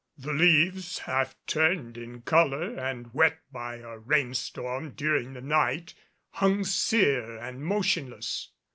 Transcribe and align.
The 0.17 0.33
leaves, 0.33 0.97
half 0.97 1.35
turned 1.45 1.95
in 1.95 2.23
color 2.23 2.73
and 2.73 3.13
wet 3.13 3.37
by 3.51 3.75
a 3.75 3.99
rain 3.99 4.33
storm 4.33 4.93
during 4.95 5.33
the 5.33 5.41
night, 5.41 5.93
hung 6.31 6.63
sere 6.63 7.37
and 7.37 7.63
motionless. 7.63 8.49